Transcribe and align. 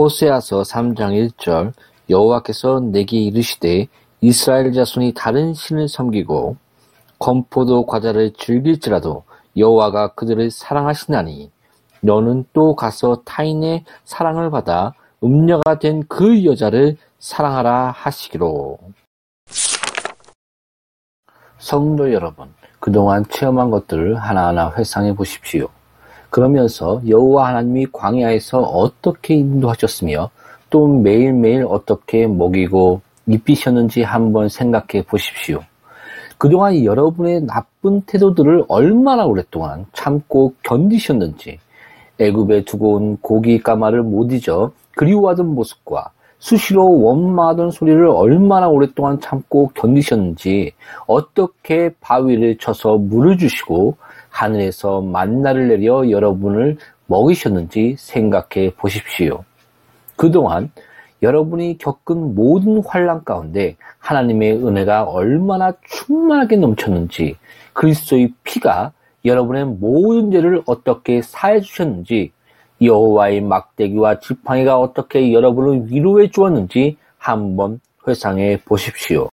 호세아서 0.00 0.62
3장 0.62 1.12
1절 1.12 1.74
여호와께서 2.08 2.80
내게 2.80 3.18
이르시되 3.18 3.86
이스라엘 4.22 4.72
자손이 4.72 5.12
다른 5.14 5.52
신을 5.52 5.88
섬기고 5.88 6.56
건포도 7.18 7.84
과자를 7.84 8.32
즐길지라도 8.32 9.24
여호와가 9.58 10.14
그들을 10.14 10.50
사랑하시나니 10.50 11.50
너는 12.00 12.46
또 12.54 12.74
가서 12.74 13.20
타인의 13.26 13.84
사랑을 14.04 14.50
받아 14.50 14.94
음녀가 15.22 15.78
된 15.78 16.04
그 16.08 16.46
여자를 16.46 16.96
사랑하라 17.18 17.90
하시기로. 17.94 18.78
성도 21.58 22.10
여러분, 22.10 22.54
그동안 22.78 23.26
체험한 23.28 23.70
것들을 23.70 24.16
하나하나 24.16 24.72
회상해 24.78 25.14
보십시오. 25.14 25.68
그러면서 26.30 27.02
여호와 27.06 27.48
하나님이 27.48 27.88
광야에서 27.92 28.60
어떻게 28.60 29.34
인도하셨으며 29.34 30.30
또 30.70 30.86
매일매일 30.86 31.66
어떻게 31.68 32.26
먹이고 32.26 33.00
입히셨는지 33.26 34.02
한번 34.02 34.48
생각해 34.48 35.04
보십시오. 35.06 35.60
그동안 36.38 36.84
여러분의 36.84 37.42
나쁜 37.42 38.00
태도들을 38.02 38.64
얼마나 38.68 39.26
오랫동안 39.26 39.84
참고 39.92 40.54
견디셨는지 40.62 41.58
애굽에 42.18 42.64
두고 42.64 42.94
온 42.94 43.18
고기 43.20 43.60
까마를 43.60 44.02
못 44.02 44.32
잊어 44.32 44.72
그리워하던 44.96 45.54
모습과 45.54 46.12
수시로 46.38 47.00
원망하던 47.02 47.70
소리를 47.70 48.06
얼마나 48.08 48.68
오랫동안 48.68 49.20
참고 49.20 49.70
견디셨는지 49.74 50.72
어떻게 51.06 51.90
바위를 52.00 52.56
쳐서 52.56 52.96
물을 52.96 53.36
주시고 53.36 53.96
하늘에서 54.30 55.02
만나를 55.02 55.68
내려 55.68 56.08
여러분을 56.08 56.78
먹이셨는지 57.06 57.96
생각해 57.98 58.72
보십시오. 58.76 59.44
그동안 60.16 60.70
여러분이 61.22 61.78
겪은 61.78 62.34
모든 62.34 62.82
환란 62.84 63.24
가운데 63.24 63.76
하나님의 63.98 64.64
은혜가 64.64 65.04
얼마나 65.04 65.72
충만하게 65.84 66.56
넘쳤는지 66.56 67.36
그리스도의 67.74 68.32
피가 68.44 68.92
여러분의 69.24 69.66
모든 69.66 70.30
죄를 70.30 70.62
어떻게 70.66 71.20
사해 71.20 71.60
주셨는지 71.60 72.32
여호와의 72.80 73.42
막대기와 73.42 74.20
지팡이가 74.20 74.78
어떻게 74.78 75.32
여러분을 75.32 75.92
위로해 75.92 76.30
주었는지 76.30 76.96
한번 77.18 77.80
회상해 78.08 78.58
보십시오. 78.64 79.28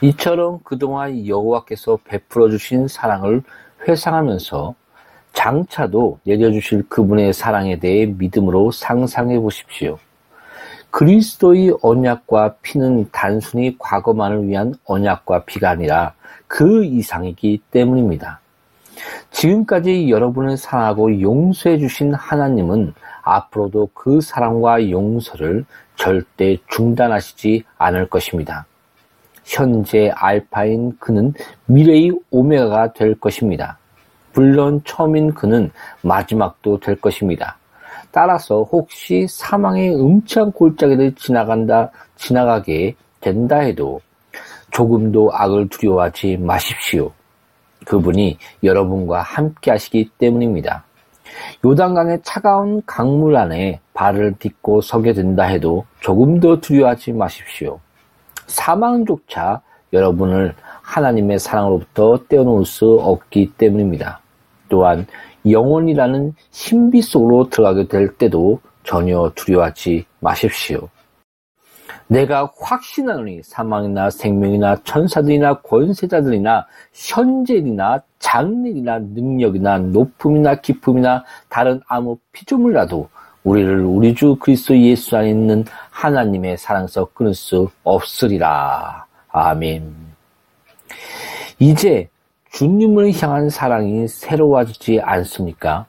이처럼 0.00 0.60
그동안 0.64 1.26
여호와께서 1.26 1.98
베풀어 2.04 2.48
주신 2.48 2.88
사랑을 2.88 3.42
회상하면서 3.86 4.74
장차도 5.32 6.20
내려주실 6.24 6.88
그분의 6.88 7.32
사랑에 7.32 7.78
대해 7.78 8.06
믿음으로 8.06 8.70
상상해 8.70 9.38
보십시오. 9.38 9.98
그리스도의 10.90 11.76
언약과 11.82 12.54
피는 12.62 13.10
단순히 13.12 13.76
과거만을 13.78 14.48
위한 14.48 14.74
언약과 14.86 15.44
피가 15.44 15.70
아니라 15.70 16.14
그 16.46 16.84
이상이기 16.84 17.60
때문입니다. 17.70 18.40
지금까지 19.30 20.08
여러분을 20.08 20.56
사랑하고 20.56 21.20
용서해 21.20 21.78
주신 21.78 22.14
하나님은 22.14 22.94
앞으로도 23.22 23.90
그 23.92 24.22
사랑과 24.22 24.88
용서를 24.90 25.66
절대 25.96 26.56
중단하시지 26.68 27.64
않을 27.76 28.08
것입니다. 28.08 28.64
현재 29.46 30.10
알파인 30.14 30.96
그는 30.98 31.32
미래의 31.66 32.10
오메가가 32.30 32.92
될 32.92 33.14
것입니다. 33.18 33.78
물론 34.34 34.82
처음인 34.84 35.32
그는 35.32 35.70
마지막도 36.02 36.80
될 36.80 37.00
것입니다. 37.00 37.56
따라서 38.10 38.62
혹시 38.64 39.26
사망의 39.28 39.94
음치한 39.94 40.52
골짜기를 40.52 41.14
지나간다, 41.14 41.90
지나가게 42.16 42.96
된다 43.20 43.58
해도 43.58 44.00
조금도 44.72 45.30
악을 45.32 45.68
두려워하지 45.68 46.38
마십시오. 46.38 47.12
그분이 47.86 48.36
여러분과 48.64 49.22
함께 49.22 49.70
하시기 49.70 50.10
때문입니다. 50.18 50.84
요단강의 51.64 52.20
차가운 52.22 52.82
강물 52.84 53.36
안에 53.36 53.80
발을 53.94 54.34
딛고 54.38 54.80
서게 54.80 55.12
된다 55.12 55.44
해도 55.44 55.84
조금도 56.00 56.60
두려워하지 56.60 57.12
마십시오. 57.12 57.78
사망조차 58.46 59.62
여러분을 59.92 60.54
하나님의 60.82 61.38
사랑으로부터 61.38 62.18
떼어놓을 62.28 62.64
수 62.64 62.98
없기 63.00 63.52
때문입니다. 63.56 64.20
또한 64.68 65.06
영혼이라는 65.48 66.34
신비 66.50 67.02
속으로 67.02 67.48
들어가게 67.48 67.88
될 67.88 68.16
때도 68.16 68.60
전혀 68.82 69.30
두려워하지 69.34 70.04
마십시오. 70.20 70.88
내가 72.08 72.50
확신하노니 72.60 73.42
사망이나 73.42 74.10
생명이나 74.10 74.76
천사들이나 74.84 75.60
권세자들이나 75.62 76.66
현재이나 76.92 78.00
장래이나 78.20 79.00
능력이나 79.00 79.78
높음이나 79.78 80.54
기쁨이나 80.56 81.24
다른 81.48 81.80
아무 81.88 82.16
피조물이라도 82.32 83.08
우리를 83.42 83.80
우리 83.84 84.14
주 84.14 84.36
그리스도 84.36 84.76
예수 84.76 85.16
안에 85.16 85.30
있는 85.30 85.64
하나님의 85.96 86.58
사랑에서 86.58 87.06
끊을 87.14 87.32
수 87.32 87.70
없으리라. 87.82 89.06
아멘. 89.28 89.94
이제 91.58 92.08
주님을 92.52 93.12
향한 93.14 93.48
사랑이 93.48 94.06
새로워지지 94.06 95.00
않습니까? 95.00 95.86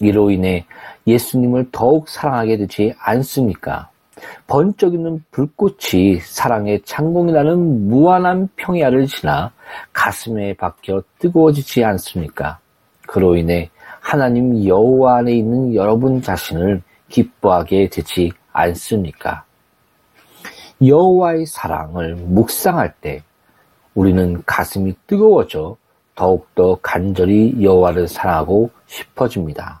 이로 0.00 0.32
인해 0.32 0.66
예수님을 1.06 1.68
더욱 1.70 2.08
사랑하게 2.08 2.56
되지 2.56 2.94
않습니까? 2.98 3.88
번쩍이는 4.48 5.24
불꽃이 5.30 6.18
사랑의 6.22 6.82
창공이라는 6.82 7.88
무한한 7.88 8.48
평야를 8.56 9.06
지나 9.06 9.52
가슴에 9.92 10.54
박혀 10.54 11.02
뜨거워지지 11.20 11.84
않습니까? 11.84 12.58
그로 13.06 13.36
인해 13.36 13.70
하나님 14.00 14.66
여호와 14.66 15.18
안에 15.18 15.34
있는 15.34 15.72
여러분 15.74 16.20
자신을 16.20 16.82
기뻐하게 17.08 17.88
되지 17.88 18.32
않습니까? 18.56 19.44
여호와의 20.84 21.46
사랑을 21.46 22.14
묵상할 22.14 22.94
때 23.00 23.22
우리는 23.94 24.42
가슴이 24.44 24.94
뜨거워져 25.06 25.76
더욱더 26.14 26.78
간절히 26.82 27.62
여호와를 27.62 28.08
사랑하고 28.08 28.70
싶어집니다. 28.86 29.80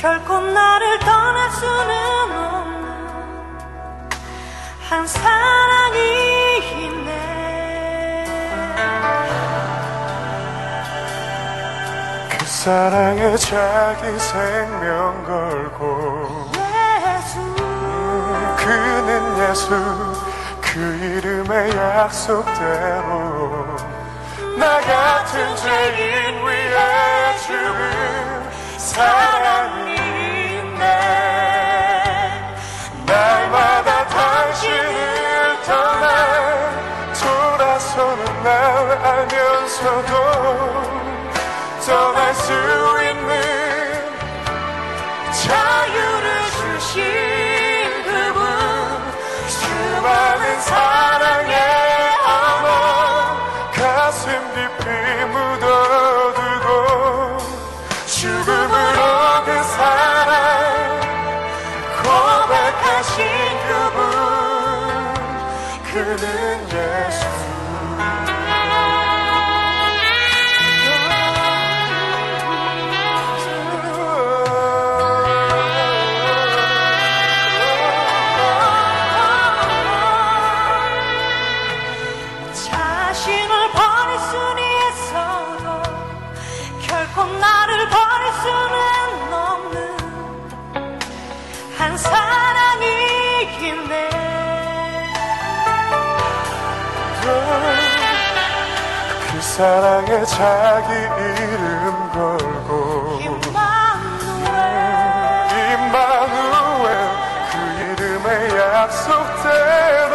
결코 0.00 0.40
나를 0.40 0.98
떠날 1.00 1.50
수는 1.50 1.90
없는 2.32 4.08
한 4.88 5.06
사랑이 5.06 5.98
있네. 6.72 7.10
그 12.30 12.46
사랑에 12.46 13.36
자기 13.36 14.18
생명 14.18 15.22
걸고 15.22 16.50
예수. 16.54 17.38
그는 18.56 19.50
예수 19.50 19.68
그 20.62 20.80
이름의 20.80 21.76
약속대로 21.76 22.56
나 24.58 24.80
같은 24.80 25.56
죄인 25.56 26.42
위해 26.46 27.36
죽은 27.46 28.30
사랑이 28.78 29.89
날 38.42 38.98
알면서도 39.04 40.12
떠날 41.86 42.34
수 42.34 42.52
있는 43.02 43.30
자유를 45.32 46.26
주신 46.52 47.02
그분 48.04 48.42
수많은 49.46 50.60
사랑의 50.60 51.69
사랑에 99.60 100.24
자기 100.24 100.90
이름 100.94 102.08
걸고 102.12 103.20
임마누엘 105.60 106.88
그 107.52 107.52
이름의 107.84 108.28
약속대로 108.56 110.14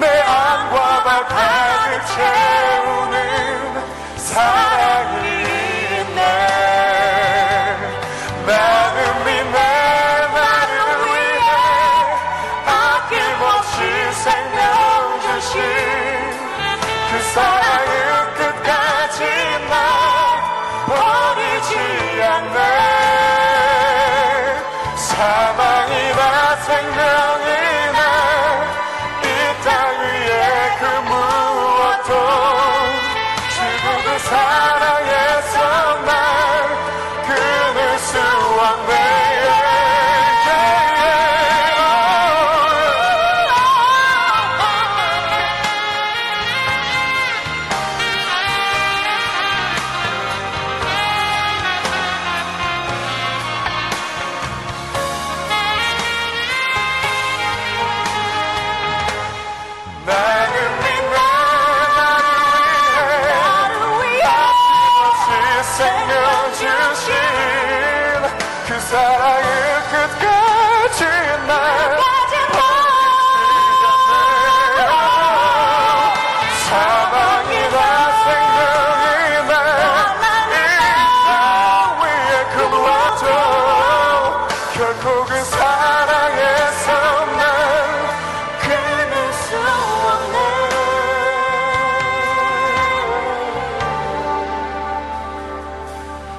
내 0.00 0.04
안과 0.22 0.76
발 1.04 1.08
가득 1.28 2.02
채우는 2.16 3.14
사랑이 4.16 5.26
있네. 6.00 6.20
나는 8.44 8.96
믿네 9.24 9.56
나를 10.34 10.74
위해 11.06 11.46
아낌없이 12.66 13.78
생명 14.14 14.58
주신 15.20 15.54
그 17.12 17.22
사랑 17.32 17.75
생명이나 26.66 28.00
이땅 29.22 30.00
위에 30.00 30.76
그 30.80 30.84
무엇도 31.08 32.10
그 34.04 34.18
사랑 34.18 35.05
그 68.76 68.80
사랑을 68.82 69.42
끝까지 69.90 71.04
날 71.46 71.96
사랑이나 76.68 77.76
생명이나 78.22 79.52
이땅 80.52 81.28
위에 82.02 82.44
그 82.52 82.56
무엇도 82.68 83.26
결코 84.74 85.24
그 85.24 85.30
사랑에서 85.42 86.86
날 87.38 87.40
끊을 88.60 89.14
수 89.32 89.56
없네. 90.06 90.36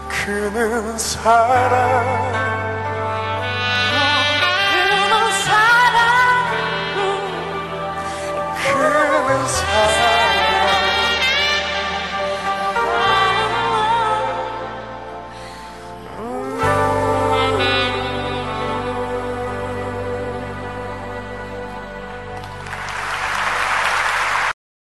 그는 0.10 0.98
사랑 1.00 2.07